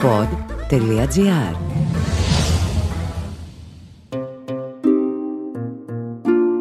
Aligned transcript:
pod.gr 0.00 1.56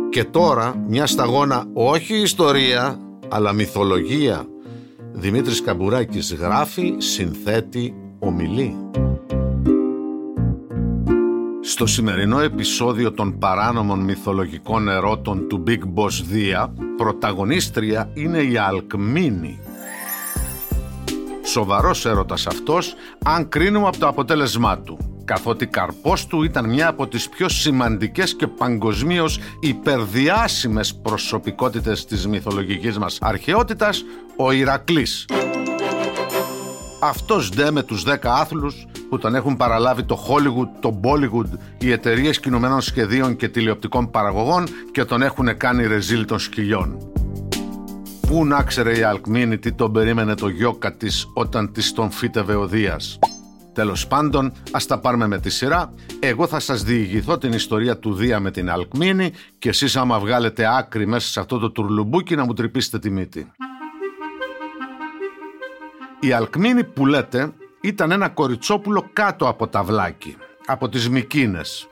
Και 0.10 0.24
τώρα 0.24 0.84
μια 0.88 1.08
σταγόνα 1.08 1.66
όχι 1.74 2.16
ιστορία 2.16 3.00
αλλά 3.30 3.54
μυθολογία. 3.54 4.46
Δημήτρης 5.12 5.62
Καμπουράκης 5.62 6.34
γράφει, 6.34 6.96
συνθέτει, 6.98 7.96
ομιλεί. 8.20 8.76
Στο 11.62 11.86
σημερινό 11.86 12.40
επεισόδιο 12.40 13.12
των 13.12 13.38
παράνομων 13.38 14.00
μυθολογικών 14.00 14.90
ερώτων 14.90 15.48
του 15.48 15.64
Big 15.68 15.80
Boss 15.96 16.22
Δία, 16.30 16.74
πρωταγωνίστρια 16.98 18.12
είναι 18.14 18.42
η 18.42 18.58
Αλκμίνη. 18.58 19.60
Σοβαρός 21.52 22.06
έρωτας 22.06 22.48
αυτός, 22.48 22.94
αν 23.24 23.50
κρίνουμε 23.50 23.88
από 23.88 23.98
το 23.98 24.08
αποτέλεσμά 24.08 24.80
του 24.80 24.98
καθότι 25.26 25.68
καρπός 25.68 26.28
του 26.28 26.44
ήταν 26.44 26.70
μια 26.70 26.88
από 26.88 27.08
τις 27.08 27.30
πιο 27.30 27.50
σημαντικές 27.50 28.36
και 28.36 28.48
παγκοσμίως 28.48 29.40
υπερδιάσημες 29.60 30.96
προσωπικότητες 30.96 32.06
της 32.06 32.28
μυθολογικής 32.28 32.98
μας 32.98 33.18
αρχαιότητας, 33.22 34.04
ο 34.36 34.52
Ηρακλής. 34.52 35.26
Αυτός 37.02 37.50
ντε 37.50 37.72
με 37.72 37.84
τους 37.84 38.04
δέκα 38.04 38.34
άθλους 38.34 38.86
που 39.10 39.18
τον 39.18 39.36
έχουν 39.36 39.58
παραλάβει 39.58 40.04
το 40.04 40.20
Hollywood, 40.28 40.68
το 40.80 41.00
Bollywood, 41.04 41.58
οι 41.78 41.92
εταιρείες 41.92 42.40
κινουμένων 42.40 42.82
σχεδίων 42.82 43.36
και 43.36 43.50
τηλεοπτικών 43.50 44.12
παραγωγών 44.12 44.64
και 44.92 45.06
τον 45.06 45.22
έχουν 45.22 45.58
κάνει 45.58 45.88
ρεζίλ 45.88 46.26
των 46.26 46.40
σκυλιών. 46.40 47.09
Πού 48.30 48.46
να 48.46 48.64
ξέρε 48.64 48.98
η 48.98 49.02
Αλκμίνη 49.02 49.58
τι 49.58 49.72
τον 49.72 49.92
περίμενε 49.92 50.36
το 50.36 50.48
γιόκα 50.48 50.96
της 50.96 51.32
όταν 51.34 51.72
της 51.72 51.94
τον 51.94 52.12
φύτευε 52.12 52.56
ο 52.56 52.68
Δίας. 52.68 53.20
Τέλος 53.74 54.08
πάντων, 54.08 54.52
ας 54.72 54.86
τα 54.86 55.00
πάρουμε 55.00 55.28
με 55.28 55.40
τη 55.40 55.50
σειρά. 55.50 55.94
Εγώ 56.20 56.48
θα 56.48 56.60
σας 56.60 56.84
διηγηθώ 56.84 57.38
την 57.38 57.54
ιστορία 57.54 57.98
του 57.98 58.14
Δία 58.14 58.40
με 58.40 58.52
την 58.52 58.70
Αλκμίνη 58.70 59.32
και 59.60 59.70
εσείς 59.70 59.96
άμα 59.96 60.20
βγάλετε 60.20 60.78
άκρη 60.78 61.08
μέσα 61.08 61.28
σε 61.28 61.40
αυτό 61.40 61.60
το 61.60 61.72
τουρλουμπούκι 61.72 62.36
να 62.36 62.46
μου 62.46 62.54
τρυπήσετε 62.54 63.00
τη 63.00 63.10
μύτη. 63.10 63.52
Η 66.20 66.32
Αλκμίνη 66.32 66.84
που 66.84 67.06
λέτε 67.06 67.54
ήταν 67.82 68.12
ένα 68.12 68.30
κοριτσόπουλο 68.30 69.10
κάτω 69.14 69.48
από 69.48 69.68
τα 69.68 69.84
βλάκι, 69.84 70.36
από 70.66 70.90
τις 70.90 71.10
Μικίνες. 71.10 71.88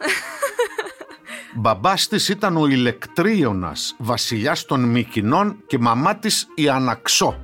Μπαμπάς 1.55 2.07
της 2.07 2.29
ήταν 2.29 2.57
ο 2.57 2.67
Ηλεκτρίωνας, 2.67 3.95
βασιλιάς 3.97 4.65
των 4.65 4.83
Μικινών 4.83 5.57
και 5.67 5.79
μαμά 5.79 6.15
της 6.15 6.47
η 6.55 6.69
Αναξό. 6.69 7.37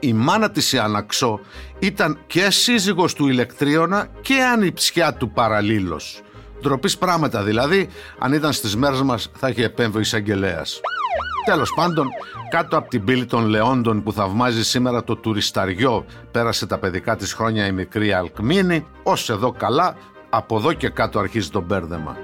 Η 0.00 0.12
μάνα 0.12 0.50
της 0.50 0.72
η 0.72 0.78
Αναξό 0.78 1.40
ήταν 1.78 2.18
και 2.26 2.50
σύζυγος 2.50 3.14
του 3.14 3.28
Ηλεκτρίωνα 3.28 4.08
και 4.20 4.42
ανιψιά 4.42 5.14
του 5.14 5.30
παραλίλως. 5.30 6.20
Ντροπής 6.60 6.98
πράγματα 6.98 7.42
δηλαδή, 7.42 7.88
αν 8.18 8.32
ήταν 8.32 8.52
στις 8.52 8.76
μέρες 8.76 9.02
μας 9.02 9.30
θα 9.34 9.48
είχε 9.48 9.64
επέμβει 9.64 9.96
ο 9.96 10.00
εισαγγελέας. 10.00 10.80
Τέλος 11.44 11.72
πάντων, 11.76 12.06
κάτω 12.50 12.76
από 12.76 12.88
την 12.88 13.04
πύλη 13.04 13.26
των 13.26 13.46
Λεόντων 13.46 14.02
που 14.02 14.12
θαυμάζει 14.12 14.64
σήμερα 14.64 15.04
το 15.04 15.16
τουρισταριό, 15.16 16.04
πέρασε 16.30 16.66
τα 16.66 16.78
παιδικά 16.78 17.16
της 17.16 17.32
χρόνια 17.32 17.66
η 17.66 17.72
μικρή 17.72 18.12
Αλκμίνη, 18.12 18.86
ως 19.02 19.30
εδώ 19.30 19.52
καλά, 19.52 19.96
από 20.30 20.56
εδώ 20.56 20.72
και 20.72 20.88
κάτω 20.88 21.18
αρχίζει 21.18 21.50
το 21.50 21.60
μπέρδεμα. 21.60 22.16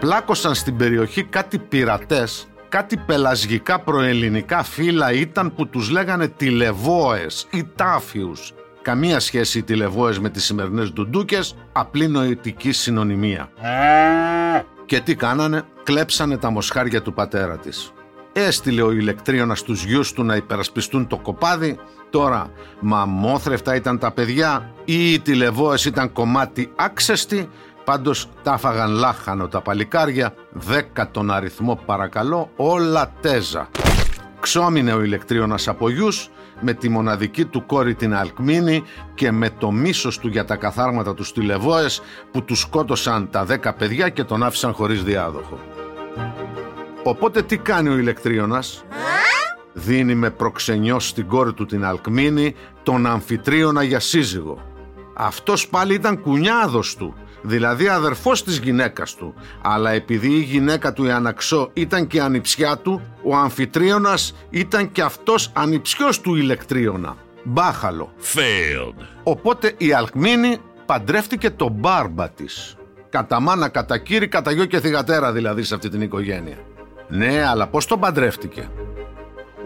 Πλάκωσαν 0.00 0.54
στην 0.54 0.76
περιοχή 0.76 1.24
κάτι 1.24 1.58
πειρατές 1.58 2.48
κάτι 2.74 2.96
πελασγικά 2.96 3.80
προελληνικά 3.80 4.62
φύλλα 4.62 5.12
ήταν 5.12 5.54
που 5.54 5.66
τους 5.68 5.90
λέγανε 5.90 6.28
τηλεβόες 6.28 7.46
ή 7.50 7.64
τάφιους. 7.74 8.52
Καμία 8.82 9.20
σχέση 9.20 9.58
οι 9.58 9.62
τηλεβόες 9.62 10.18
με 10.18 10.30
τις 10.30 10.44
σημερινές 10.44 10.92
ντουντούκες, 10.92 11.56
απλή 11.72 12.08
νοητική 12.08 12.72
συνωνυμία. 12.72 13.48
Και 14.84 15.00
τι 15.00 15.14
κάνανε, 15.14 15.62
κλέψανε 15.82 16.36
τα 16.36 16.50
μοσχάρια 16.50 17.02
του 17.02 17.12
πατέρα 17.12 17.58
της. 17.58 17.92
Έστειλε 18.32 18.82
ο 18.82 18.90
ηλεκτρίωνας 18.90 19.58
στους 19.58 19.84
γιους 19.84 20.12
του 20.12 20.24
να 20.24 20.36
υπερασπιστούν 20.36 21.06
το 21.06 21.18
κοπάδι. 21.18 21.78
Τώρα, 22.10 22.50
μαμόθρεφτα 22.80 23.74
ήταν 23.74 23.98
τα 23.98 24.12
παιδιά 24.12 24.72
ή 24.84 25.12
οι 25.12 25.20
τηλεβόες 25.20 25.84
ήταν 25.84 26.12
κομμάτι 26.12 26.72
άξεστη 26.76 27.48
Πάντως 27.84 28.28
τα 28.42 28.56
φάγαν 28.56 28.90
λάχανο 28.90 29.48
τα 29.48 29.60
παλικάρια, 29.60 30.34
δέκα 30.52 31.10
τον 31.10 31.30
αριθμό 31.30 31.80
παρακαλώ, 31.86 32.50
όλα 32.56 33.12
τέζα. 33.20 33.68
Ξόμινε 34.40 34.92
ο 34.92 35.02
ηλεκτρίωνας 35.02 35.68
από 35.68 35.90
γιους, 35.90 36.30
με 36.60 36.72
τη 36.72 36.88
μοναδική 36.88 37.44
του 37.44 37.66
κόρη 37.66 37.94
την 37.94 38.14
Αλκμίνη 38.14 38.82
και 39.14 39.30
με 39.30 39.50
το 39.50 39.70
μίσος 39.70 40.18
του 40.18 40.28
για 40.28 40.44
τα 40.44 40.56
καθάρματα 40.56 41.14
τους 41.14 41.28
στυλεβόες 41.28 42.02
που 42.30 42.42
τους 42.42 42.60
σκότωσαν 42.60 43.30
τα 43.30 43.44
δέκα 43.44 43.74
παιδιά 43.74 44.08
και 44.08 44.24
τον 44.24 44.42
άφησαν 44.42 44.72
χωρίς 44.72 45.02
διάδοχο. 45.02 45.58
Οπότε 47.02 47.42
τι 47.42 47.56
κάνει 47.56 47.88
ο 47.88 47.96
ηλεκτρίωνας; 47.96 48.84
Δίνει 49.72 50.14
με 50.14 50.30
προξενιό 50.30 51.00
στην 51.00 51.26
κόρη 51.26 51.52
του 51.52 51.66
την 51.66 51.84
Αλκμίνη 51.84 52.54
τον 52.82 53.06
αμφιτρίωνα 53.06 53.82
για 53.82 54.00
σύζυγο. 54.00 54.73
Αυτός 55.14 55.68
πάλι 55.68 55.94
ήταν 55.94 56.20
κουνιάδος 56.20 56.96
του 56.96 57.14
δηλαδή 57.44 57.88
αδερφός 57.88 58.44
της 58.44 58.58
γυναίκας 58.58 59.14
του. 59.14 59.34
Αλλά 59.62 59.90
επειδή 59.90 60.28
η 60.28 60.40
γυναίκα 60.40 60.92
του 60.92 61.04
η 61.04 61.10
Αναξό 61.10 61.70
ήταν 61.72 62.06
και 62.06 62.20
ανιψιά 62.20 62.76
του, 62.76 63.00
ο 63.22 63.36
αμφιτρίωνας 63.36 64.34
ήταν 64.50 64.92
και 64.92 65.02
αυτός 65.02 65.50
ανιψιός 65.54 66.20
του 66.20 66.34
ηλεκτρίωνα. 66.34 67.16
Μπάχαλο. 67.44 68.12
Failed. 68.34 69.04
Οπότε 69.22 69.74
η 69.76 69.92
Αλκμίνη 69.92 70.56
παντρεύτηκε 70.86 71.50
τον 71.50 71.72
μπάρμπα 71.72 72.30
της. 72.30 72.76
Κατά 73.08 73.40
μάνα, 73.40 73.68
κατά 73.68 73.98
κύρι, 73.98 74.28
κατά 74.28 74.50
γιο 74.50 74.64
και 74.64 74.80
θυγατέρα 74.80 75.32
δηλαδή 75.32 75.62
σε 75.62 75.74
αυτή 75.74 75.88
την 75.88 76.00
οικογένεια. 76.00 76.56
Ναι, 77.08 77.46
αλλά 77.46 77.66
πώς 77.66 77.86
τον 77.86 78.00
παντρεύτηκε; 78.00 78.70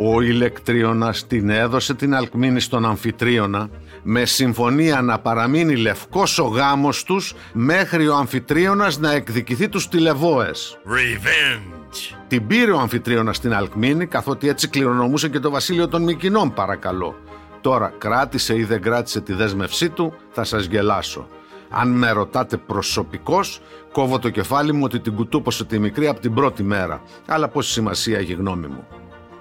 Ο 0.00 0.20
ηλεκτρίωνας 0.20 1.26
την 1.26 1.50
έδωσε 1.50 1.94
την 1.94 2.14
Αλκμίνη 2.14 2.60
στον 2.60 2.84
αμφιτρίωνα 2.84 3.68
με 4.02 4.24
συμφωνία 4.24 5.02
να 5.02 5.18
παραμείνει 5.18 5.76
λευκός 5.76 6.38
ο 6.38 6.44
γάμος 6.44 7.02
τους 7.02 7.34
μέχρι 7.52 8.08
ο 8.08 8.14
αμφιτρίωνας 8.14 8.98
να 8.98 9.12
εκδικηθεί 9.12 9.68
τους 9.68 9.88
τηλεβόες. 9.88 10.78
Revenge. 10.86 12.16
Την 12.28 12.46
πήρε 12.46 12.70
ο 12.70 12.78
αμφιτρίωνας 12.78 13.36
στην 13.36 13.54
Αλκμίνη 13.54 14.06
καθότι 14.06 14.48
έτσι 14.48 14.68
κληρονομούσε 14.68 15.28
και 15.28 15.38
το 15.38 15.50
βασίλειο 15.50 15.88
των 15.88 16.02
Μικινών 16.02 16.54
παρακαλώ. 16.54 17.16
Τώρα 17.60 17.92
κράτησε 17.98 18.56
ή 18.56 18.64
δεν 18.64 18.82
κράτησε 18.82 19.20
τη 19.20 19.32
δέσμευσή 19.32 19.88
του 19.88 20.14
θα 20.30 20.44
σας 20.44 20.64
γελάσω. 20.64 21.28
Αν 21.70 21.88
με 21.88 22.10
ρωτάτε 22.10 22.56
προσωπικώς, 22.56 23.60
κόβω 23.92 24.18
το 24.18 24.30
κεφάλι 24.30 24.72
μου 24.72 24.82
ότι 24.84 25.00
την 25.00 25.14
κουτούπωσε 25.14 25.64
τη 25.64 25.78
μικρή 25.78 26.08
από 26.08 26.20
την 26.20 26.34
πρώτη 26.34 26.62
μέρα. 26.62 27.02
Αλλά 27.26 27.48
πόση 27.48 27.72
σημασία 27.72 28.18
έχει 28.18 28.32
γνώμη 28.32 28.66
μου. 28.66 28.86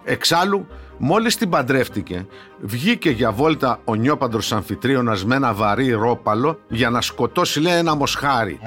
Εξάλλου, 0.09 0.67
μόλις 0.97 1.37
την 1.37 1.49
παντρεύτηκε, 1.49 2.25
βγήκε 2.59 3.09
για 3.09 3.31
βόλτα 3.31 3.79
ο 3.83 3.95
νιόπαντρος 3.95 4.51
αμφιτρίωνας 4.51 5.25
με 5.25 5.35
ένα 5.35 5.53
βαρύ 5.53 5.91
ρόπαλο 5.91 6.59
για 6.67 6.89
να 6.89 7.01
σκοτώσει 7.01 7.59
λέει 7.59 7.77
ένα 7.77 7.95
μοσχάρι. 7.95 8.59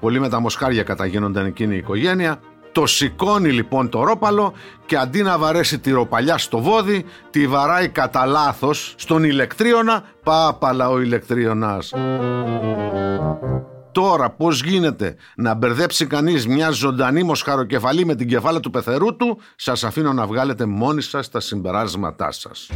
Πολύ 0.00 0.20
με 0.20 0.28
τα 0.28 0.40
μοσχάρια 0.40 0.82
καταγίνονταν 0.82 1.46
εκείνη 1.46 1.74
η 1.74 1.78
οικογένεια. 1.78 2.40
Το 2.72 2.86
σηκώνει 2.86 3.50
λοιπόν 3.50 3.88
το 3.88 4.02
ρόπαλο 4.02 4.52
και 4.86 4.96
αντί 4.96 5.22
να 5.22 5.38
βαρέσει 5.38 5.78
τη 5.78 5.90
ροπαλιά 5.90 6.38
στο 6.38 6.58
βόδι, 6.58 7.04
τη 7.30 7.46
βαράει 7.46 7.88
κατά 7.88 8.26
λάθος 8.26 8.94
στον 8.96 9.24
ηλεκτρίωνα, 9.24 10.02
πάπαλα 10.22 10.88
ο 10.88 11.00
ηλεκτρίωνας. 11.00 11.92
Τώρα 14.00 14.30
πώς 14.30 14.62
γίνεται 14.62 15.16
να 15.36 15.54
μπερδέψει 15.54 16.06
κανείς 16.06 16.46
μια 16.46 16.70
ζωντανή 16.70 17.22
μοσχαροκεφαλή 17.22 18.04
με 18.04 18.14
την 18.14 18.28
κεφάλα 18.28 18.60
του 18.60 18.70
πεθερού 18.70 19.16
του, 19.16 19.40
σας 19.56 19.84
αφήνω 19.84 20.12
να 20.12 20.26
βγάλετε 20.26 20.64
μόνοι 20.64 21.02
σας 21.02 21.30
τα 21.30 21.40
συμπεράσματά 21.40 22.32
σας. 22.32 22.70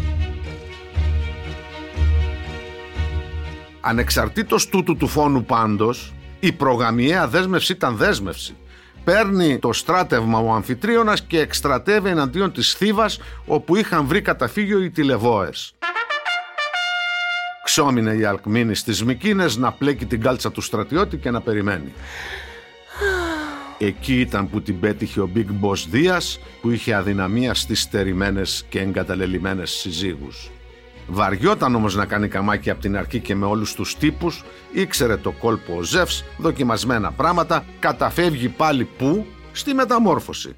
Ανεξαρτήτως 3.80 4.68
τούτου 4.68 4.96
του 4.96 5.06
φόνου 5.06 5.44
πάντως, 5.44 6.14
η 6.40 6.52
προγαμιαία 6.52 7.28
δέσμευση 7.28 7.72
ήταν 7.72 7.96
δέσμευση. 7.96 8.56
Παίρνει 9.04 9.58
το 9.58 9.72
στράτευμα 9.72 10.38
ο 10.38 10.52
αμφιτρίωνας 10.52 11.22
και 11.22 11.40
εκστρατεύει 11.40 12.08
εναντίον 12.08 12.52
της 12.52 12.74
Θήβας 12.74 13.18
όπου 13.46 13.76
είχαν 13.76 14.06
βρει 14.06 14.22
καταφύγιο 14.22 14.82
οι 14.82 14.90
τηλεβόες. 14.90 15.74
Ξόμινε 17.64 18.14
η 18.14 18.24
Αλκμίνη 18.24 18.74
στις 18.74 19.04
Μικίνες 19.04 19.56
να 19.56 19.72
πλέκει 19.72 20.06
την 20.06 20.20
κάλτσα 20.20 20.52
του 20.52 20.60
στρατιώτη 20.60 21.16
και 21.16 21.30
να 21.30 21.40
περιμένει. 21.40 21.92
Εκεί 23.78 24.20
ήταν 24.20 24.50
που 24.50 24.62
την 24.62 24.80
πέτυχε 24.80 25.20
ο 25.20 25.30
Big 25.34 25.46
Boss 25.62 25.84
Δίας 25.90 26.40
που 26.60 26.70
είχε 26.70 26.94
αδυναμία 26.94 27.54
στις 27.54 27.80
στερημένες 27.80 28.64
και 28.68 28.80
εγκαταλελειμμένες 28.80 29.70
συζύγους. 29.70 30.50
Βαριόταν 31.06 31.74
όμως 31.74 31.94
να 31.94 32.06
κάνει 32.06 32.28
καμάκι 32.28 32.70
από 32.70 32.80
την 32.80 32.96
αρχή 32.96 33.20
και 33.20 33.34
με 33.34 33.46
όλους 33.46 33.74
τους 33.74 33.96
τύπους, 33.96 34.44
ήξερε 34.72 35.16
το 35.16 35.30
κόλπο 35.30 35.76
ο 35.76 35.82
Ζεύς, 35.82 36.24
δοκιμασμένα 36.38 37.12
πράγματα, 37.12 37.64
καταφεύγει 37.78 38.48
πάλι 38.48 38.84
που, 38.84 39.26
στη 39.52 39.74
μεταμόρφωση. 39.74 40.54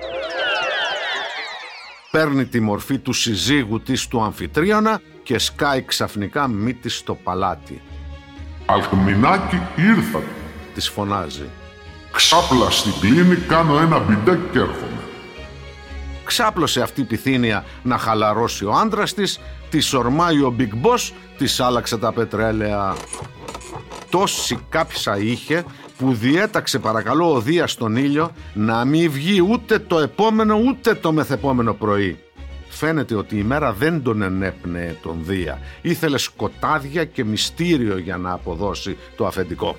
Παίρνει 2.10 2.44
τη 2.46 2.60
μορφή 2.60 2.98
του 2.98 3.12
συζύγου 3.12 3.80
της 3.80 4.06
του 4.06 4.22
αμφιτρίωνα 4.22 5.00
και 5.26 5.38
σκάει 5.38 5.82
ξαφνικά 5.82 6.48
μύτη 6.48 6.88
στο 6.88 7.14
παλάτι. 7.14 7.82
Αλκμινάκι 8.66 9.60
ήρθατε. 9.76 10.34
Της 10.74 10.88
φωνάζει. 10.88 11.48
Ξάπλα 12.12 12.70
στην 12.70 12.92
κλίνη, 13.00 13.36
κάνω 13.36 13.78
ένα 13.78 13.98
μπιντέ 13.98 14.38
και 14.52 14.58
έρχομαι. 14.58 15.00
Ξάπλωσε 16.24 16.82
αυτή 16.82 17.00
η 17.00 17.04
πυθύνια 17.04 17.64
να 17.82 17.98
χαλαρώσει 17.98 18.64
ο 18.64 18.72
άντρας 18.72 19.14
της, 19.14 19.40
τη 19.70 19.96
ορμάει 19.96 20.38
ο 20.38 20.54
Big 20.58 20.86
Boss, 20.86 21.12
της 21.38 21.60
άλλαξε 21.60 21.98
τα 21.98 22.12
πετρέλαια. 22.12 22.96
Τόση 24.10 24.58
κάψα 24.68 25.18
είχε 25.18 25.64
που 25.98 26.14
διέταξε 26.14 26.78
παρακαλώ 26.78 27.32
ο 27.32 27.40
Δίας 27.40 27.72
στον 27.72 27.96
ήλιο 27.96 28.30
να 28.54 28.84
μην 28.84 29.10
βγει 29.10 29.40
ούτε 29.50 29.78
το 29.78 29.98
επόμενο 29.98 30.56
ούτε 30.66 30.94
το 30.94 31.12
μεθεπόμενο 31.12 31.74
πρωί. 31.74 32.25
Φαίνεται 32.78 33.14
ότι 33.14 33.38
η 33.38 33.42
μέρα 33.42 33.72
δεν 33.72 34.02
τον 34.02 34.22
ενέπνεε 34.22 34.96
τον 35.02 35.18
Δία. 35.22 35.60
Ήθελε 35.82 36.18
σκοτάδια 36.18 37.04
και 37.04 37.24
μυστήριο 37.24 37.98
για 37.98 38.16
να 38.16 38.32
αποδώσει 38.32 38.96
το 39.16 39.26
αφεντικό. 39.26 39.76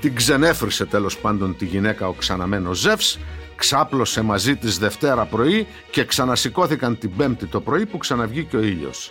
Την 0.00 0.14
ξενέφρυσε 0.14 0.86
τέλος 0.86 1.18
πάντων 1.18 1.56
τη 1.56 1.64
γυναίκα 1.64 2.08
ο 2.08 2.12
ξαναμένος 2.12 2.78
Ζεύς, 2.78 3.18
ξάπλωσε 3.56 4.22
μαζί 4.22 4.56
της 4.56 4.78
Δευτέρα 4.78 5.24
πρωί 5.24 5.66
και 5.90 6.04
ξανασηκώθηκαν 6.04 6.98
την 6.98 7.16
Πέμπτη 7.16 7.46
το 7.46 7.60
πρωί 7.60 7.86
που 7.86 7.98
ξαναβγήκε 7.98 8.56
ο 8.56 8.62
ήλιος. 8.62 9.10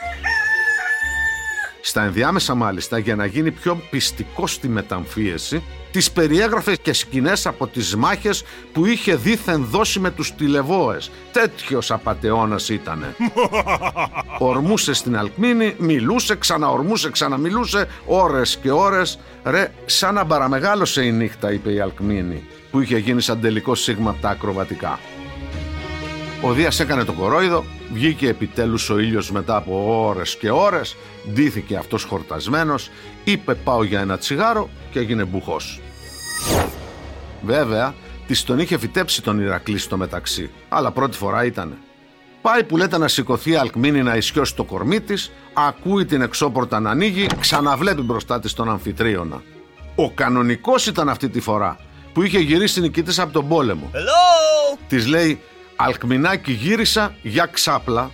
Στα 1.81 2.03
ενδιάμεσα 2.03 2.55
μάλιστα 2.55 2.97
για 2.97 3.15
να 3.15 3.25
γίνει 3.25 3.51
πιο 3.51 3.81
πιστικό 3.89 4.47
στη 4.47 4.67
μεταμφίεση 4.67 5.63
τις 5.91 6.11
περιέγραφε 6.11 6.75
και 6.75 6.93
σκηνές 6.93 7.45
από 7.45 7.67
τις 7.67 7.95
μάχες 7.95 8.43
που 8.71 8.85
είχε 8.85 9.15
δήθεν 9.15 9.65
δώσει 9.65 9.99
με 9.99 10.11
τους 10.11 10.35
τηλεβόες. 10.35 11.11
Τέτοιος 11.31 11.91
απατεώνας 11.91 12.69
ήτανε. 12.69 13.15
Ορμούσε 14.39 14.93
στην 14.93 15.17
Αλκμίνη, 15.17 15.75
μιλούσε, 15.77 16.35
ξαναορμούσε, 16.35 17.09
ξαναμιλούσε, 17.09 17.87
ώρες 18.05 18.57
και 18.61 18.71
ώρες. 18.71 19.19
Ρε, 19.43 19.71
σαν 19.85 20.13
να 20.13 20.25
παραμεγάλωσε 20.25 21.03
η 21.03 21.11
νύχτα, 21.11 21.51
είπε 21.51 21.73
η 21.73 21.79
Αλκμίνη, 21.79 22.43
που 22.71 22.79
είχε 22.79 22.97
γίνει 22.97 23.21
σαν 23.21 23.41
τελικό 23.41 23.75
σίγμα 23.75 24.09
από 24.09 24.21
τα 24.21 24.29
ακροβατικά. 24.29 24.99
Ο 26.43 26.53
Δίας 26.53 26.79
έκανε 26.79 27.03
το 27.03 27.13
κορόιδο, 27.13 27.65
βγήκε 27.93 28.27
επιτέλους 28.27 28.89
ο 28.89 28.99
ήλιος 28.99 29.31
μετά 29.31 29.55
από 29.55 30.05
ώρες 30.07 30.35
και 30.35 30.51
ώρες, 30.51 30.95
ντύθηκε 31.31 31.75
αυτός 31.75 32.03
χορτασμένος, 32.03 32.89
είπε 33.23 33.53
πάω 33.53 33.83
για 33.83 33.99
ένα 33.99 34.17
τσιγάρο 34.17 34.69
και 34.91 34.99
έγινε 34.99 35.23
μπουχός. 35.23 35.79
Βέβαια, 37.41 37.93
της 38.27 38.43
τον 38.43 38.59
είχε 38.59 38.77
φυτέψει 38.77 39.21
τον 39.21 39.39
Ηρακλή 39.39 39.77
στο 39.77 39.97
μεταξύ, 39.97 40.49
αλλά 40.69 40.91
πρώτη 40.91 41.17
φορά 41.17 41.45
ήτανε. 41.45 41.77
Πάει 42.41 42.63
που 42.63 42.77
λέτε 42.77 42.97
να 42.97 43.07
σηκωθεί 43.07 43.55
αλκμίνη 43.55 44.03
να 44.03 44.15
ισιώσει 44.15 44.55
το 44.55 44.63
κορμί 44.63 45.01
της, 45.01 45.31
ακούει 45.53 46.05
την 46.05 46.21
εξώπορτα 46.21 46.79
να 46.79 46.89
ανοίγει, 46.89 47.27
ξαναβλέπει 47.39 48.01
μπροστά 48.01 48.39
της 48.39 48.53
τον 48.53 48.69
αμφιτρίωνα. 48.69 49.41
Ο 49.95 50.11
κανονικός 50.11 50.87
ήταν 50.87 51.09
αυτή 51.09 51.29
τη 51.29 51.39
φορά, 51.39 51.77
που 52.13 52.23
είχε 52.23 52.39
γυρίσει 52.39 52.81
νικητής 52.81 53.19
από 53.19 53.33
τον 53.33 53.47
πόλεμο. 53.47 53.91
Hello! 53.93 54.77
Της 54.87 55.07
λέει: 55.07 55.41
Αλκμινάκι 55.83 56.51
γύρισα 56.51 57.15
για 57.21 57.45
ξάπλα. 57.45 58.11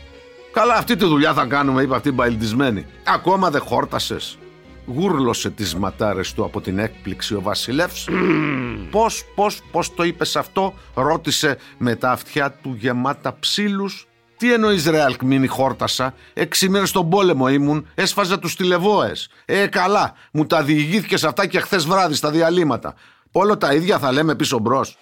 Καλά, 0.53 0.73
αυτή 0.73 0.95
τη 0.95 1.05
δουλειά 1.05 1.33
θα 1.33 1.45
κάνουμε, 1.45 1.81
είπε 1.81 1.95
αυτή 1.95 2.11
μπαϊλτισμένη. 2.11 2.85
Ακόμα 3.03 3.49
δεν 3.49 3.61
χόρτασες. 3.61 4.37
Γούρλωσε 4.85 5.49
τις 5.49 5.75
ματάρες 5.75 6.33
του 6.33 6.43
από 6.43 6.61
την 6.61 6.79
έκπληξη 6.79 7.33
ο 7.33 7.41
βασιλεύς. 7.41 8.07
πώς, 8.91 9.25
πώς, 9.35 9.61
πώς 9.71 9.93
το 9.93 10.03
είπες 10.03 10.35
αυτό, 10.35 10.73
ρώτησε 10.93 11.57
με 11.77 11.95
τα 11.95 12.11
αυτιά 12.11 12.51
του 12.51 12.75
γεμάτα 12.79 13.37
ψήλους. 13.39 14.07
Τι 14.37 14.53
εννοείς 14.53 14.85
ρε 14.85 15.01
Αλκμίνη 15.01 15.47
χόρτασα, 15.47 16.13
έξι 16.33 16.69
μέρες 16.69 16.89
στον 16.89 17.09
πόλεμο 17.09 17.47
ήμουν, 17.47 17.87
έσφαζα 17.95 18.39
τους 18.39 18.55
τηλεβόες. 18.55 19.29
Ε 19.45 19.67
καλά, 19.67 20.13
μου 20.31 20.45
τα 20.45 20.63
διηγήθηκες 20.63 21.23
αυτά 21.23 21.45
και 21.45 21.59
χθες 21.59 21.85
βράδυ 21.85 22.13
στα 22.13 22.31
διαλύματα. 22.31 22.93
Όλο 23.31 23.57
τα 23.57 23.73
ίδια 23.73 23.99
θα 23.99 24.11
λέμε 24.11 24.35
πίσω 24.35 24.59
μπρος. 24.59 24.97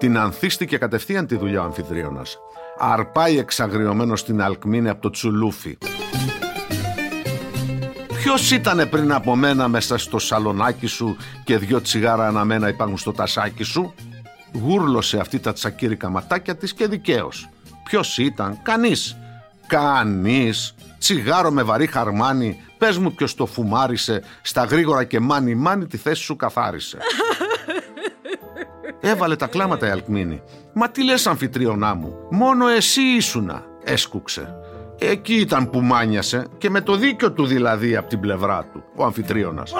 Την 0.00 0.18
ανθίστηκε 0.18 0.78
κατευθείαν 0.78 1.26
τη 1.26 1.36
δουλειά 1.36 1.60
ο 1.60 1.64
αμφιτρίωνας. 1.64 2.38
Αρπάει 2.78 3.38
εξαγριωμένο 3.38 4.16
στην 4.16 4.42
Αλκμίνη 4.42 4.88
από 4.88 5.00
το 5.00 5.10
τσουλούφι. 5.10 5.78
Ποιος 8.22 8.50
ήτανε 8.50 8.86
πριν 8.86 9.12
από 9.12 9.36
μένα 9.36 9.68
μέσα 9.68 9.98
στο 9.98 10.18
σαλονάκι 10.18 10.86
σου 10.86 11.16
και 11.44 11.58
δυο 11.58 11.80
τσιγάρα 11.80 12.26
αναμένα 12.26 12.68
υπάρχουν 12.68 12.98
στο 12.98 13.12
τασάκι 13.12 13.62
σου; 13.62 13.94
Γούρλωσε 14.52 15.18
αυτή 15.18 15.38
τα 15.38 15.52
τσακίρικα 15.52 16.08
ματάκια 16.08 16.56
της 16.56 16.74
και 16.74 16.86
δικαίως. 16.86 17.48
Ποιος 17.84 18.18
ήταν, 18.18 18.58
κανείς. 18.62 19.16
Κανείς. 19.66 20.74
Τσιγάρο 20.98 21.50
με 21.50 21.62
βαρύ 21.62 21.86
χαρμάνι, 21.86 22.62
πες 22.78 22.98
μου 22.98 23.12
ποιος 23.12 23.34
το 23.34 23.46
φουμάρισε, 23.46 24.22
στα 24.42 24.64
γρήγορα 24.64 25.04
και 25.04 25.20
μάνι 25.20 25.54
μάνι 25.54 25.86
τη 25.86 25.96
θέση 25.96 26.22
σου 26.22 26.36
καθάρισε. 26.36 26.98
Έβαλε 29.00 29.36
τα 29.36 29.46
κλάματα 29.46 29.86
η 29.86 29.90
Αλκμίνη. 29.90 30.42
Μα 30.72 30.88
τι 30.88 31.04
λες 31.04 31.26
αμφιτρίωνά 31.26 31.94
μου, 31.94 32.14
μόνο 32.30 32.68
εσύ 32.68 33.00
ήσουνα, 33.00 33.64
έσκουξε. 33.84 34.54
Εκεί 34.98 35.34
ήταν 35.34 35.70
που 35.70 35.80
μάνιασε 35.80 36.46
και 36.58 36.70
με 36.70 36.80
το 36.80 36.96
δίκιο 36.96 37.32
του 37.32 37.46
δηλαδή 37.46 37.96
από 37.96 38.08
την 38.08 38.20
πλευρά 38.20 38.66
του, 38.72 38.84
ο 38.96 39.04
αμφιτρίωνας. 39.04 39.72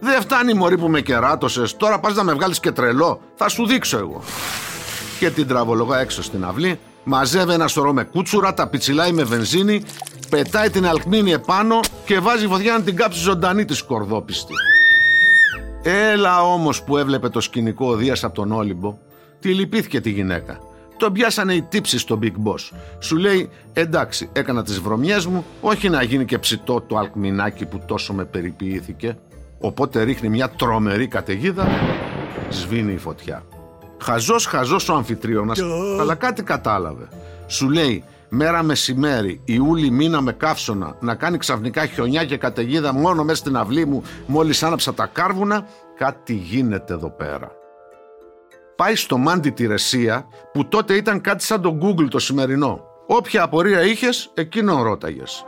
Δεν 0.00 0.20
φτάνει 0.20 0.54
μωρή 0.54 0.78
που 0.78 0.88
με 0.88 1.00
κεράτωσες, 1.00 1.76
τώρα 1.76 2.00
πας 2.00 2.14
να 2.14 2.24
με 2.24 2.32
βγάλεις 2.32 2.60
και 2.60 2.70
τρελό, 2.70 3.20
θα 3.34 3.48
σου 3.48 3.66
δείξω 3.66 3.98
εγώ. 3.98 4.22
Και 5.18 5.30
την 5.30 5.46
τραβολογά 5.46 5.98
έξω 5.98 6.22
στην 6.22 6.44
αυλή, 6.44 6.78
μαζεύει 7.04 7.52
ένα 7.52 7.68
σωρό 7.68 7.92
με 7.92 8.04
κούτσουρα, 8.04 8.54
τα 8.54 8.68
πιτσιλάει 8.68 9.12
με 9.12 9.22
βενζίνη, 9.22 9.82
πετάει 10.30 10.70
την 10.70 10.86
αλκμίνη 10.86 11.32
επάνω 11.32 11.80
και 12.04 12.18
βάζει 12.18 12.46
φωτιά 12.46 12.72
να 12.72 12.82
την 12.82 12.96
κάψει 12.96 13.20
ζωντανή 13.20 13.64
της 13.64 13.76
σκορδόπιστη. 13.76 14.54
Έλα 15.82 16.42
όμως 16.42 16.82
που 16.82 16.96
έβλεπε 16.96 17.28
το 17.28 17.40
σκηνικό 17.40 17.86
ο 17.86 17.94
Δίας 17.94 18.24
από 18.24 18.34
τον 18.34 18.52
Όλυμπο, 18.52 18.98
τη 19.40 19.54
λυπήθηκε 19.54 20.00
τη 20.00 20.10
γυναίκα. 20.10 20.58
Τον 20.96 21.12
πιάσανε 21.12 21.54
οι 21.54 21.62
τύψεις 21.62 22.00
στο 22.00 22.18
Big 22.22 22.32
Boss. 22.44 22.76
Σου 22.98 23.16
λέει 23.16 23.50
εντάξει 23.72 24.28
έκανα 24.32 24.62
τις 24.62 24.80
βρωμιές 24.80 25.26
μου, 25.26 25.44
όχι 25.60 25.88
να 25.88 26.02
γίνει 26.02 26.24
και 26.24 26.38
ψητό 26.38 26.80
το 26.80 26.96
αλκμινάκι 26.96 27.66
που 27.66 27.82
τόσο 27.86 28.12
με 28.12 28.24
περιποιήθηκε. 28.24 29.18
Οπότε 29.58 30.02
ρίχνει 30.02 30.28
μια 30.28 30.48
τρομερή 30.48 31.06
καταιγίδα, 31.06 31.68
σβήνει 32.48 32.92
η 32.92 32.98
φωτιά. 32.98 33.44
Χαζός 34.02 34.46
χαζός 34.46 34.88
ο 34.88 34.94
αμφιτρίωνας, 34.94 35.60
αλλά 36.00 36.14
κάτι 36.14 36.42
κατάλαβε. 36.42 37.08
Σου 37.46 37.70
λέει 37.70 38.04
μέρα 38.30 38.62
μεσημέρι, 38.62 39.40
Ιούλη 39.44 39.90
μήνα 39.90 40.20
με 40.20 40.32
καύσωνα, 40.32 40.96
να 41.00 41.14
κάνει 41.14 41.38
ξαφνικά 41.38 41.86
χιονιά 41.86 42.24
και 42.24 42.36
καταιγίδα 42.36 42.92
μόνο 42.92 43.24
μέσα 43.24 43.38
στην 43.38 43.56
αυλή 43.56 43.86
μου 43.86 44.02
μόλις 44.26 44.62
άναψα 44.62 44.94
τα 44.94 45.06
κάρβουνα, 45.06 45.66
κάτι 45.96 46.34
γίνεται 46.34 46.92
εδώ 46.92 47.10
πέρα. 47.10 47.50
Πάει 48.76 48.94
στο 48.94 49.16
Μάντι 49.16 49.50
τη 49.50 49.66
Ρεσία, 49.66 50.26
που 50.52 50.68
τότε 50.68 50.94
ήταν 50.94 51.20
κάτι 51.20 51.44
σαν 51.44 51.60
το 51.60 51.78
Google 51.82 52.08
το 52.10 52.18
σημερινό. 52.18 52.80
Όποια 53.06 53.42
απορία 53.42 53.82
είχες, 53.82 54.30
εκείνο 54.34 54.82
ρώταγες. 54.82 55.44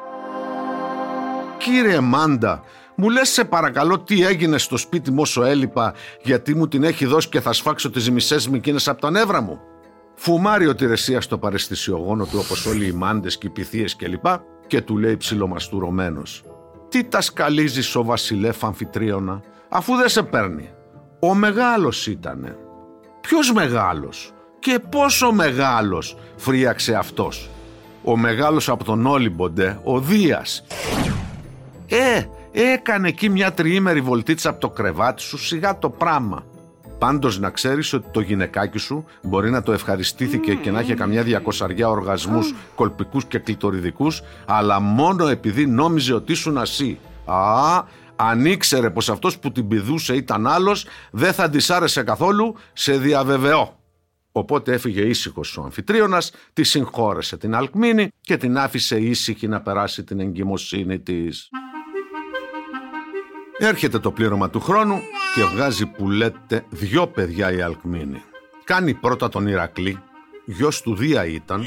Κύριε 1.59 2.01
Μάντα, 2.01 2.63
μου 2.95 3.11
λες 3.11 3.29
σε 3.29 3.45
παρακαλώ 3.45 3.99
τι 3.99 4.25
έγινε 4.25 4.59
στο 4.59 4.77
σπίτι 4.77 5.11
μου 5.11 5.21
όσο 5.21 5.43
έλειπα 5.43 5.95
γιατί 6.23 6.55
μου 6.55 6.69
την 6.69 6.83
έχει 6.83 7.07
δώσει 7.07 7.29
και 7.29 7.41
θα 7.41 7.53
σφάξω 7.53 7.91
τις 7.91 8.11
μισές 8.11 8.49
μικίνες 8.49 8.89
από 8.89 9.01
τα 9.01 9.11
νεύρα 9.11 9.41
μου. 9.41 9.61
Φουμάρει 10.25 10.67
ο 10.67 10.75
Τηρεσία 10.75 11.21
στο 11.21 11.39
παρεστησιογόνο 11.39 12.25
του 12.25 12.39
όπως 12.39 12.67
όλοι 12.67 12.87
οι 12.87 12.93
μάντες 12.93 13.39
και 13.39 13.47
οι 13.47 13.51
πυθίες 13.51 13.97
κλπ. 13.97 14.23
Και, 14.23 14.39
και 14.67 14.81
του 14.81 14.99
λέει 14.99 15.17
ψιλομαστουρωμένος. 15.17 16.43
Τι 16.89 17.05
τα 17.05 17.21
σκαλίζεις 17.21 17.97
ο 17.97 18.05
βασιλεύ 18.05 18.55
αμφιτρίωνα 18.61 19.43
αφού 19.69 19.97
δεν 19.97 20.09
σε 20.09 20.23
παίρνει. 20.23 20.71
Ο 21.21 21.35
μεγάλος 21.35 22.07
ήτανε. 22.07 22.57
Ποιος 23.21 23.53
μεγάλος 23.53 24.33
και 24.59 24.79
πόσο 24.91 25.33
μεγάλος 25.33 26.17
φρίαξε 26.37 26.95
αυτός. 26.95 27.51
Ο 28.03 28.17
μεγάλος 28.17 28.69
από 28.69 28.85
τον 28.85 29.07
Όλυμποντε, 29.07 29.81
ο 29.85 30.01
Δίας. 30.01 30.65
Ε, 31.89 32.25
έκανε 32.53 33.09
εκεί 33.09 33.29
μια 33.29 33.53
τριήμερη 33.53 34.01
βολτίτσα 34.01 34.51
από 34.51 34.61
το 34.61 34.71
κρεβάτι 34.71 35.23
σου, 35.23 35.39
σιγά 35.39 35.79
το 35.79 35.91
πράμα. 35.91 36.45
Πάντως 37.03 37.39
να 37.39 37.51
ξέρεις 37.51 37.93
ότι 37.93 38.09
το 38.11 38.21
γυναικάκι 38.21 38.79
σου 38.79 39.05
μπορεί 39.23 39.51
να 39.51 39.63
το 39.63 39.73
ευχαριστήθηκε 39.73 40.55
και 40.55 40.71
να 40.71 40.81
είχε 40.81 40.95
καμιά 40.95 41.23
διακοσαριά 41.23 41.89
οργασμούς 41.89 42.55
κολπικούς 42.75 43.25
και 43.25 43.39
κλειτοριδικούς, 43.39 44.23
αλλά 44.47 44.81
μόνο 44.81 45.27
επειδή 45.27 45.67
νόμιζε 45.67 46.15
ότι 46.15 46.33
ήσουν 46.33 46.59
ασύ. 46.59 46.99
Α, 47.25 47.83
αν 48.17 48.45
ήξερε 48.45 48.91
πως 48.91 49.09
αυτός 49.11 49.39
που 49.39 49.53
την 49.53 49.69
πηδούσε 49.69 50.15
ήταν 50.15 50.47
άλλος, 50.47 50.87
δεν 51.11 51.33
θα 51.33 51.51
της 51.51 51.71
άρεσε 51.71 52.03
καθόλου, 52.03 52.57
σε 52.73 52.99
διαβεβαιώ. 52.99 53.79
Οπότε 54.33 54.73
έφυγε 54.73 55.01
ήσυχος 55.01 55.57
ο 55.57 55.63
αμφιτρίωνας, 55.63 56.33
τη 56.53 56.63
συγχώρεσε 56.63 57.37
την 57.37 57.55
Αλκμίνη 57.55 58.09
και 58.21 58.37
την 58.37 58.59
άφησε 58.59 58.97
ήσυχη 58.97 59.49
να 59.49 59.61
περάσει 59.61 60.05
την 60.05 60.21
εγκυμοσύνη 60.21 61.01
της. 61.01 61.49
Έρχεται 63.65 63.99
το 63.99 64.11
πλήρωμα 64.11 64.51
του 64.51 64.61
χρόνου 64.61 65.01
και 65.35 65.43
βγάζει 65.43 65.87
που 65.87 66.11
λέτε 66.11 66.65
δυο 66.69 67.07
παιδιά 67.07 67.53
η 67.53 67.61
Αλκμίνη. 67.61 68.23
Κάνει 68.65 68.95
πρώτα 68.95 69.29
τον 69.29 69.47
Ηρακλή, 69.47 69.99
γιος 70.45 70.83
του 70.83 70.95
Δία 70.95 71.27
ήταν, 71.27 71.67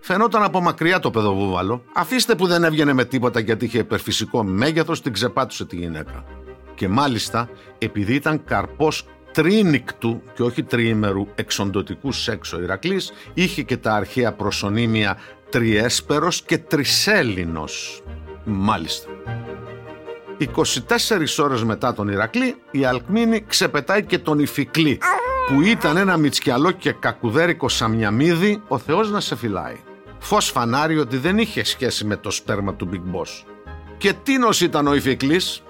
Φαινόταν 0.00 0.42
από 0.42 0.60
μακριά 0.60 0.98
το 0.98 1.10
παιδοβούβαλο. 1.10 1.84
Αφήστε 1.94 2.34
που 2.34 2.46
δεν 2.46 2.64
έβγαινε 2.64 2.92
με 2.92 3.04
τίποτα 3.04 3.40
γιατί 3.40 3.64
είχε 3.64 3.78
υπερφυσικό 3.78 4.44
μέγεθος, 4.44 5.02
την 5.02 5.12
ξεπάτουσε 5.12 5.64
τη 5.64 5.76
γυναίκα. 5.76 6.24
Και 6.74 6.88
μάλιστα, 6.88 7.48
επειδή 7.78 8.14
ήταν 8.14 8.44
καρπός 8.44 9.06
τρίνικτου 9.32 10.22
και 10.34 10.42
όχι 10.42 10.62
τριήμερου 10.62 11.26
εξοντοτικούς 11.34 12.22
σεξ 12.22 12.52
ο 12.52 12.60
Ηρακλής, 12.60 13.12
είχε 13.34 13.62
και 13.62 13.76
τα 13.76 13.94
αρχαία 13.94 14.32
προσωνύμια 14.32 15.16
τριέσπερος 15.50 16.42
και 16.42 16.58
τρισέλινος. 16.58 18.02
Μάλιστα. 18.44 19.08
24 20.40 20.48
ώρες 21.38 21.64
μετά 21.64 21.94
τον 21.94 22.08
Ηρακλή, 22.08 22.54
η 22.70 22.84
Αλκμίνη 22.84 23.44
ξεπετάει 23.46 24.04
και 24.04 24.18
τον 24.18 24.38
Ιφικλή, 24.38 24.98
που 25.46 25.60
ήταν 25.60 25.96
ένα 25.96 26.16
μιτσκιαλό 26.16 26.70
και 26.70 26.92
κακουδέρικο 26.92 27.68
σαμιαμίδι, 27.68 28.62
ο 28.68 28.78
Θεός 28.78 29.10
να 29.10 29.20
σε 29.20 29.36
φυλάει. 29.36 29.76
Φως 30.18 30.50
φανάρι 30.50 30.98
ότι 30.98 31.16
δεν 31.16 31.38
είχε 31.38 31.64
σχέση 31.64 32.04
με 32.04 32.16
το 32.16 32.30
σπέρμα 32.30 32.74
του 32.74 32.88
Big 32.92 33.16
Boss. 33.16 33.44
Και 33.96 34.12
τίνος 34.22 34.60
ήταν 34.60 34.86
ο 34.86 34.94
Ιφικλής, 34.94 35.62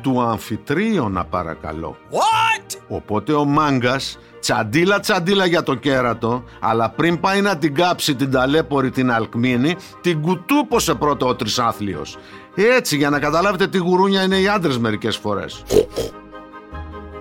του 0.00 0.22
αμφιτρίωνα 0.22 1.24
παρακαλώ. 1.24 1.96
What? 2.10 2.76
Οπότε 2.88 3.32
ο 3.32 3.44
μάγκας 3.44 4.18
τσαντίλα 4.40 5.00
τσαντίλα 5.00 5.46
για 5.46 5.62
το 5.62 5.74
κέρατο, 5.74 6.44
αλλά 6.60 6.90
πριν 6.90 7.20
πάει 7.20 7.40
να 7.40 7.56
την 7.56 7.74
κάψει 7.74 8.14
την 8.14 8.30
ταλέπορη 8.30 8.90
την 8.90 9.10
Αλκμίνη, 9.10 9.76
την 10.00 10.20
κουτούπωσε 10.20 10.94
πρώτο 10.94 11.26
ο 11.26 11.34
τρισάθλιος. 11.34 12.18
Έτσι 12.54 12.96
για 12.96 13.10
να 13.10 13.18
καταλάβετε 13.18 13.66
τι 13.68 13.78
γουρούνια 13.78 14.22
είναι 14.22 14.40
οι 14.40 14.48
άντρες 14.48 14.78
μερικές 14.78 15.16
φορές. 15.16 15.62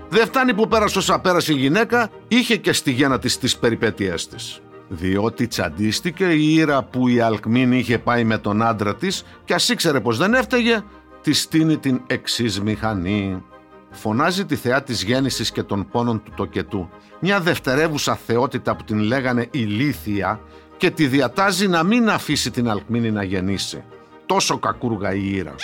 Δεν 0.10 0.26
φτάνει 0.26 0.54
που 0.54 0.68
πέρασε 0.68 0.98
όσα 0.98 1.20
πέρασε 1.20 1.54
η 1.54 1.56
γυναίκα, 1.56 2.10
είχε 2.28 2.58
και 2.58 2.74
στη 2.74 2.92
γέννα 2.92 3.20
της 3.20 3.38
τις 3.38 3.58
περιπέτειές 3.58 4.28
της. 4.28 4.62
Διότι 4.88 5.48
τσαντίστηκε 5.48 6.26
η 6.26 6.54
ήρα 6.54 6.84
που 6.84 7.08
η 7.08 7.20
Αλκμίνη 7.20 7.78
είχε 7.78 7.98
πάει 7.98 8.24
με 8.24 8.38
τον 8.38 8.62
άντρα 8.62 8.96
της 8.96 9.24
και 9.46 9.54
ας 9.54 9.70
ήξερε 9.70 10.00
πως 10.00 10.18
δεν 10.18 10.34
έφταιγε, 10.34 10.84
της 11.22 11.42
στείνει 11.42 11.78
την 11.78 12.02
εξής 12.08 12.62
μηχανή. 12.62 13.44
Φωνάζει 13.92 14.46
τη 14.46 14.56
θεά 14.56 14.84
της 14.84 15.04
γέννησης 15.04 15.52
και 15.52 15.64
των 15.64 15.88
πόνων 15.92 16.24
του 16.24 16.32
τοκετού. 16.36 16.90
Μια 17.20 17.40
δευτερεύουσα 17.40 18.16
θεότητα 18.16 18.76
που 18.76 18.84
την 18.84 19.00
λέγανε 19.00 19.48
ηλίθια 19.52 20.40
και 20.78 20.90
τη 20.90 21.08
διατάζει 21.08 21.68
να 21.68 21.84
μην 21.84 22.10
αφήσει 22.10 22.52
την 22.52 22.70
Αλκμίνη 22.70 23.12
να 23.12 23.24
γεννήσει. 23.24 23.84
Τόσο 24.32 24.58
κακούργα 24.58 25.14
η 25.14 25.36
ήρα. 25.36 25.56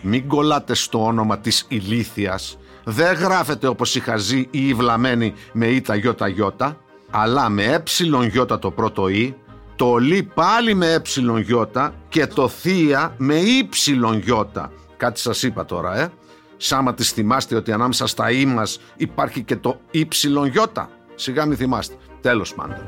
Μην 0.00 0.28
κολλάτε 0.28 0.74
στο 0.74 1.04
όνομα 1.04 1.38
της 1.38 1.64
ηλίθιας. 1.68 2.58
Δεν 2.84 3.14
γράφεται 3.14 3.66
όπως 3.66 3.94
η 3.94 4.00
χαζή 4.00 4.48
ή 4.50 4.68
η 4.68 4.74
βλαμένη 4.74 5.34
με 5.52 5.66
ήτα 5.66 5.94
γιώτα 5.94 6.28
γιώτα, 6.28 6.76
αλλά 7.10 7.48
με 7.48 7.64
έψιλον 7.64 8.26
γιώτα 8.26 8.58
το 8.58 8.70
πρώτο 8.70 9.08
ή, 9.08 9.36
το 9.76 9.96
λι 9.96 10.22
πάλι 10.22 10.74
με 10.74 10.92
έψιλον 10.92 11.40
γιώτα 11.40 11.94
και 12.08 12.26
το 12.26 12.48
θεία 12.48 13.14
με 13.16 13.34
ύψιλον 13.34 14.18
γιώτα. 14.18 14.72
Κάτι 14.96 15.20
σας 15.20 15.42
είπα 15.42 15.64
τώρα, 15.64 15.98
ε. 16.00 16.12
Σάμα 16.56 16.94
τη 16.94 17.02
θυμάστε 17.02 17.56
ότι 17.56 17.72
ανάμεσα 17.72 18.06
στα 18.06 18.30
ή 18.30 18.46
μας 18.46 18.80
υπάρχει 18.96 19.42
και 19.42 19.56
το 19.56 19.80
ύψιλον 19.90 20.46
γιώτα. 20.46 20.90
Σιγά 21.14 21.46
μη 21.46 21.54
θυμάστε. 21.54 21.94
Τέλος 22.20 22.54
πάντων. 22.54 22.80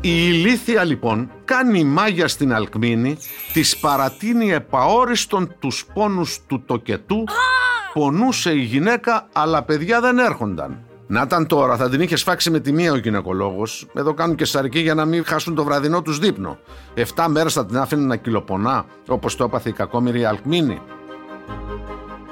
Η 0.00 0.10
ηλίθεια 0.10 0.84
λοιπόν 0.84 1.30
κάνει 1.44 1.84
μάγια 1.84 2.28
στην 2.28 2.54
Αλκμίνη, 2.54 3.16
της 3.52 3.76
παρατείνει 3.76 4.52
επαόριστον 4.52 5.54
τους 5.58 5.86
πόνους 5.94 6.40
του 6.46 6.62
τοκετού, 6.66 7.24
πονούσε 7.92 8.52
η 8.52 8.60
γυναίκα 8.60 9.28
αλλά 9.32 9.62
παιδιά 9.62 10.00
δεν 10.00 10.18
έρχονταν. 10.18 10.78
Να 11.06 11.22
ήταν 11.22 11.46
τώρα, 11.46 11.76
θα 11.76 11.88
την 11.88 12.00
είχε 12.00 12.16
σφάξει 12.16 12.50
με 12.50 12.60
τη 12.60 12.72
μία 12.72 12.92
ο 12.92 12.96
γυναικολόγος. 12.96 13.86
Εδώ 13.94 14.14
κάνουν 14.14 14.36
και 14.36 14.44
σαρκή 14.44 14.78
για 14.78 14.94
να 14.94 15.04
μην 15.04 15.24
χάσουν 15.24 15.54
το 15.54 15.64
βραδινό 15.64 16.02
τους 16.02 16.18
δείπνο. 16.18 16.58
Εφτά 16.94 17.28
μέρες 17.28 17.52
θα 17.52 17.66
την 17.66 17.78
άφηνε 17.78 18.06
να 18.06 18.16
κυλοπονά, 18.16 18.84
όπως 19.08 19.36
το 19.36 19.44
έπαθε 19.44 19.68
η 19.68 19.72
κακόμοιρη 19.72 20.24
Αλκμίνη. 20.24 20.80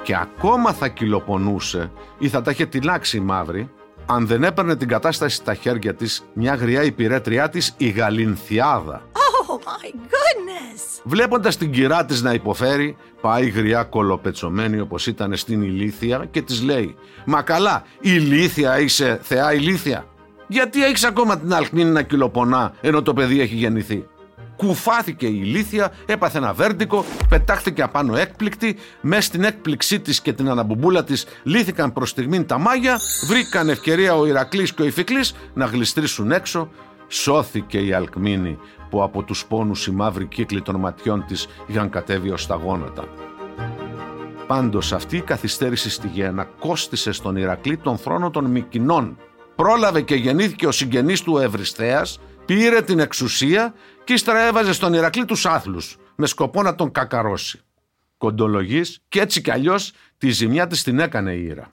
Και 0.03 0.15
ακόμα 0.15 0.73
θα 0.73 0.87
κυλοπονούσε 0.87 1.91
ή 2.17 2.29
θα 2.29 2.41
τα 2.41 2.51
είχε 2.51 2.65
τυλάξει 2.65 3.17
η 3.17 3.19
μαύρη, 3.19 3.69
αν 4.09 4.27
δεν 4.27 4.43
έπαιρνε 4.43 4.75
την 4.75 4.87
κατάσταση 4.87 5.35
στα 5.35 5.53
χέρια 5.53 5.95
της 5.95 6.23
μια 6.33 6.55
γριά 6.55 6.83
υπηρέτριά 6.83 7.49
της 7.49 7.73
η 7.77 7.89
Γαλινθιάδα. 7.89 9.01
Oh 9.13 9.53
my 9.53 9.95
goodness! 9.95 11.01
Βλέποντας 11.03 11.57
την 11.57 11.71
κυρά 11.71 12.05
της 12.05 12.21
να 12.21 12.33
υποφέρει, 12.33 12.97
πάει 13.21 13.45
η 13.45 13.49
γριά 13.49 13.83
κολοπετσωμένη 13.83 14.79
όπως 14.79 15.07
ήταν 15.07 15.35
στην 15.35 15.61
ηλίθια 15.61 16.27
και 16.31 16.41
της 16.41 16.61
λέει 16.61 16.95
«Μα 17.25 17.41
καλά, 17.41 17.83
ηλίθια 17.99 18.79
είσαι 18.79 19.19
θεά 19.21 19.53
ηλίθια. 19.53 20.05
Γιατί 20.47 20.83
έχεις 20.83 21.03
ακόμα 21.03 21.39
την 21.39 21.53
αλκμίνη 21.53 21.89
να 21.89 22.01
κυλοπονά 22.01 22.73
ενώ 22.81 23.01
το 23.01 23.13
παιδί 23.13 23.41
έχει 23.41 23.55
γεννηθεί» 23.55 24.07
κουφάθηκε 24.57 25.25
η 25.25 25.39
ηλίθια, 25.43 25.91
έπαθε 26.05 26.37
ένα 26.37 26.53
βέρντικο, 26.53 27.05
πετάχθηκε 27.29 27.81
απάνω 27.81 28.15
έκπληκτη, 28.15 28.77
μέσα 29.01 29.21
στην 29.21 29.43
έκπληξή 29.43 29.99
της 29.99 30.21
και 30.21 30.33
την 30.33 30.49
αναμπουμπούλα 30.49 31.03
της 31.03 31.25
λύθηκαν 31.43 31.93
προς 31.93 32.09
στιγμήν 32.09 32.45
τα 32.45 32.57
μάγια, 32.57 32.99
βρήκαν 33.27 33.69
ευκαιρία 33.69 34.15
ο 34.15 34.25
Ηρακλής 34.25 34.73
και 34.73 34.81
ο 34.81 34.85
Ιφικλή 34.85 35.25
να 35.53 35.65
γλιστρήσουν 35.65 36.31
έξω, 36.31 36.69
σώθηκε 37.07 37.77
η 37.77 37.93
Αλκμίνη 37.93 38.59
που 38.89 39.03
από 39.03 39.23
τους 39.23 39.45
πόνους 39.45 39.87
οι 39.87 39.91
μαύροι 39.91 40.25
κύκλοι 40.25 40.61
των 40.61 40.75
ματιών 40.75 41.25
της 41.27 41.47
είχαν 41.67 41.89
κατέβει 41.89 42.29
ως 42.29 42.47
τα 42.47 42.55
γόνατα. 42.55 43.03
Πάντως 44.47 44.93
αυτή 44.93 45.17
η 45.17 45.21
καθυστέρηση 45.21 45.89
στη 45.89 46.07
γέννα 46.07 46.43
κόστισε 46.59 47.11
στον 47.11 47.35
Ηρακλή 47.35 47.77
τον 47.77 47.97
θρόνο 47.97 48.29
των 48.29 48.45
Μικινών. 48.45 49.17
Πρόλαβε 49.55 50.01
και 50.01 50.15
γεννήθηκε 50.15 50.67
ο 50.67 50.71
συγγενής 50.71 51.21
του 51.21 51.37
Ευρυστέας, 51.37 52.19
πήρε 52.45 52.81
την 52.81 52.99
εξουσία 52.99 53.73
και 54.07 54.13
ύστερα 54.13 54.47
έβαζε 54.47 54.73
στον 54.73 54.93
Ηρακλή 54.93 55.25
τους 55.25 55.45
άθλους 55.45 55.97
με 56.15 56.25
σκοπό 56.25 56.61
να 56.61 56.75
τον 56.75 56.91
κακαρώσει. 56.91 57.59
Κοντολογής 58.17 58.99
και 59.07 59.19
έτσι 59.19 59.41
κι 59.41 59.51
αλλιώς 59.51 59.91
τη 60.17 60.29
ζημιά 60.29 60.67
της 60.67 60.83
την 60.83 60.99
έκανε 60.99 61.33
η 61.33 61.45
Ήρα. 61.45 61.69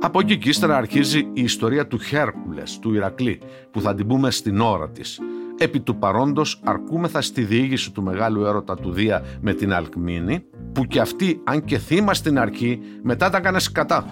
Από 0.00 0.20
εκεί 0.20 0.38
και 0.38 0.48
ύστερα 0.48 0.76
αρχίζει 0.76 1.18
η 1.18 1.42
ιστορία 1.42 1.86
του 1.86 1.98
Χέρκουλες, 1.98 2.78
του 2.78 2.94
Ηρακλή, 2.94 3.40
που 3.70 3.80
θα 3.80 3.94
την 3.94 4.06
πούμε 4.06 4.30
στην 4.30 4.60
ώρα 4.60 4.90
της. 4.90 5.20
Επί 5.58 5.80
του 5.80 5.96
παρόντος 5.96 6.60
αρκούμεθα 6.64 7.20
στη 7.20 7.42
διήγηση 7.42 7.90
του 7.90 8.02
μεγάλου 8.02 8.44
έρωτα 8.44 8.74
του 8.74 8.92
Δία 8.92 9.24
με 9.40 9.54
την 9.54 9.72
Αλκμίνη, 9.72 10.44
που 10.72 10.84
κι 10.84 10.98
αυτή, 10.98 11.40
αν 11.44 11.64
και 11.64 11.78
θύμα 11.78 12.14
στην 12.14 12.38
αρχή, 12.38 12.80
μετά 13.02 13.30
τα 13.30 13.36
έκανε 13.36 13.58
σκατά. 13.58 14.06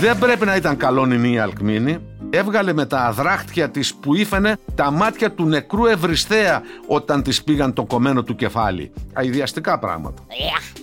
Δεν 0.00 0.18
πρέπει 0.18 0.44
να 0.44 0.56
ήταν 0.56 0.76
καλόνινη 0.76 1.32
η 1.32 1.38
Αλκμίνη, 1.38 1.98
έβγαλε 2.32 2.72
με 2.72 2.86
τα 2.86 2.98
αδράχτια 3.00 3.70
της 3.70 3.94
που 3.94 4.14
ήφαινε 4.14 4.56
τα 4.74 4.90
μάτια 4.90 5.32
του 5.32 5.44
νεκρού 5.44 5.86
Ευριστέα 5.86 6.62
όταν 6.86 7.22
της 7.22 7.44
πήγαν 7.44 7.72
το 7.72 7.84
κομμένο 7.84 8.22
του 8.22 8.34
κεφάλι. 8.34 8.92
Αειδιαστικά 9.12 9.78
πράγματα. 9.78 10.22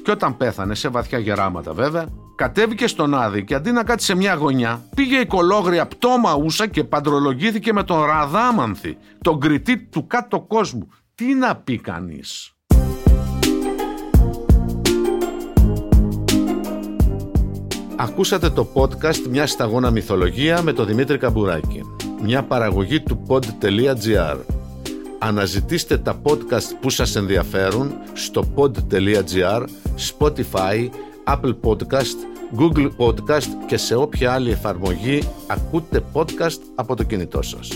Και 0.04 0.12
όταν 0.12 0.38
πέθανε, 0.38 0.76
σε 0.76 0.88
βαθιά 0.88 1.20
γεράματα 1.20 1.74
βέβαια, 1.74 2.06
κατέβηκε 2.36 2.88
στον 2.88 3.14
Άδη 3.14 3.44
και 3.44 3.56
αντί 3.56 3.72
να 3.72 3.84
κάτσει 3.84 4.06
σε 4.06 4.16
μια 4.16 4.34
γωνιά, 4.34 4.84
πήγε 4.96 5.18
η 5.18 5.26
κολόγρια 5.26 5.88
πτώμα 5.88 6.36
ούσα 6.36 6.68
και 6.68 6.84
παντρολογήθηκε 6.84 7.74
με 7.74 7.84
τον 7.84 8.04
Ραδάμανθη, 8.04 8.98
τον 9.22 9.40
κριτή 9.40 9.78
του 9.78 10.08
κάτω 10.08 10.42
κόσμου. 10.42 10.88
Τι 11.16 11.34
να 11.34 11.56
πει 11.56 11.78
κανείς. 11.78 12.54
Ακούσατε 18.02 18.50
το 18.50 18.68
podcast 18.74 19.28
«Μια 19.30 19.48
σταγόνα 19.48 19.92
μυθολογία» 19.92 20.62
με 20.62 20.74
τον 20.74 20.86
Δημήτρη 20.86 21.18
Καμπουράκη. 21.18 21.82
Μια 22.22 22.44
παραγωγή 22.44 23.02
του 23.02 23.24
pod.gr. 23.28 24.38
Αναζητήστε 25.20 25.98
τα 25.98 26.22
podcast 26.24 26.76
που 26.82 26.90
σας 26.90 27.16
ενδιαφέρουν 27.16 27.92
στο 28.14 28.54
pod.gr, 28.56 29.64
Spotify, 30.10 30.90
Apple 31.26 31.56
Podcast, 31.62 32.18
Google 32.60 32.90
Podcast 32.98 33.48
και 33.68 33.78
σε 33.78 33.96
όποια 33.96 34.34
άλλη 34.34 34.52
εφαρμογή 34.52 35.24
ακούτε 35.48 36.04
podcast 36.14 36.60
από 36.76 36.96
το 36.96 37.04
κινητό 37.04 37.42
σας. 37.42 37.70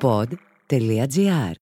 Pod.gr. 0.00 1.61